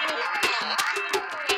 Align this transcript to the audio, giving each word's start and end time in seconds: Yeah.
Yeah. 0.00 1.53